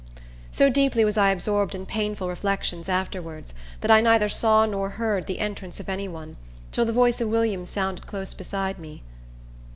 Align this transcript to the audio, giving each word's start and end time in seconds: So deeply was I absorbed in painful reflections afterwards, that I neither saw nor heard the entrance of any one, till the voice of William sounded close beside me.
So 0.51 0.67
deeply 0.67 1.05
was 1.05 1.15
I 1.15 1.29
absorbed 1.29 1.75
in 1.75 1.85
painful 1.85 2.27
reflections 2.27 2.89
afterwards, 2.89 3.53
that 3.81 3.91
I 3.91 4.01
neither 4.01 4.29
saw 4.29 4.65
nor 4.65 4.89
heard 4.97 5.27
the 5.27 5.37
entrance 5.37 5.79
of 5.79 5.87
any 5.89 6.07
one, 6.07 6.37
till 6.71 6.85
the 6.85 6.91
voice 6.91 7.21
of 7.21 7.29
William 7.29 7.67
sounded 7.67 8.07
close 8.07 8.33
beside 8.33 8.79
me. 8.79 9.03